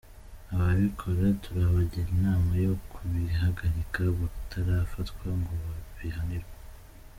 [0.53, 6.55] Ababikora turabagira inama yo kubihagarika batarafatwa ngo babihanirwe.